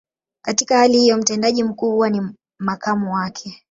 Katika 0.45 0.77
hali 0.77 0.97
hiyo, 0.99 1.17
mtendaji 1.17 1.63
mkuu 1.63 1.91
huwa 1.91 2.09
ni 2.09 2.21
makamu 2.59 3.13
wake. 3.13 3.59